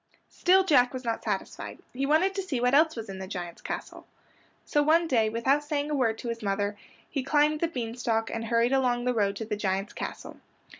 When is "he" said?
1.93-2.07, 7.07-7.21